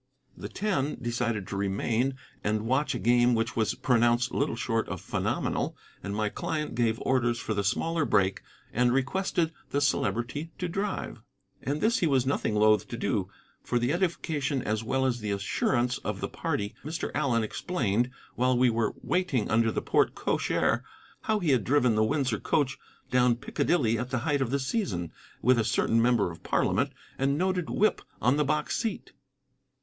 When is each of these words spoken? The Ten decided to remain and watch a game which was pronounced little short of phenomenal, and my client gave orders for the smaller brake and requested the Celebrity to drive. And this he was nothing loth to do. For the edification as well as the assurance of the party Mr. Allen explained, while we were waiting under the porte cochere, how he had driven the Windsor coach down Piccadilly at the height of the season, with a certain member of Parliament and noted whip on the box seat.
The 0.35 0.49
Ten 0.49 0.97
decided 0.99 1.47
to 1.49 1.55
remain 1.55 2.15
and 2.43 2.65
watch 2.65 2.95
a 2.95 2.97
game 2.97 3.35
which 3.35 3.55
was 3.55 3.75
pronounced 3.75 4.31
little 4.31 4.55
short 4.55 4.89
of 4.89 4.99
phenomenal, 4.99 5.77
and 6.01 6.15
my 6.15 6.27
client 6.27 6.73
gave 6.73 6.99
orders 7.01 7.37
for 7.39 7.53
the 7.53 7.63
smaller 7.63 8.03
brake 8.03 8.41
and 8.73 8.91
requested 8.91 9.53
the 9.69 9.79
Celebrity 9.79 10.49
to 10.57 10.67
drive. 10.67 11.21
And 11.61 11.81
this 11.81 11.99
he 11.99 12.07
was 12.07 12.25
nothing 12.25 12.55
loth 12.55 12.87
to 12.87 12.97
do. 12.97 13.29
For 13.63 13.77
the 13.77 13.93
edification 13.93 14.63
as 14.63 14.83
well 14.83 15.05
as 15.05 15.19
the 15.19 15.29
assurance 15.29 15.99
of 15.99 16.19
the 16.19 16.27
party 16.27 16.73
Mr. 16.83 17.11
Allen 17.13 17.43
explained, 17.43 18.09
while 18.33 18.57
we 18.57 18.71
were 18.71 18.95
waiting 19.03 19.51
under 19.51 19.71
the 19.71 19.83
porte 19.83 20.15
cochere, 20.15 20.81
how 21.25 21.37
he 21.37 21.51
had 21.51 21.63
driven 21.63 21.93
the 21.93 22.03
Windsor 22.03 22.39
coach 22.39 22.79
down 23.11 23.35
Piccadilly 23.35 23.99
at 23.99 24.09
the 24.09 24.17
height 24.25 24.41
of 24.41 24.49
the 24.49 24.57
season, 24.57 25.11
with 25.43 25.59
a 25.59 25.63
certain 25.63 26.01
member 26.01 26.31
of 26.31 26.41
Parliament 26.41 26.91
and 27.19 27.37
noted 27.37 27.69
whip 27.69 28.01
on 28.19 28.37
the 28.37 28.43
box 28.43 28.75
seat. 28.75 29.13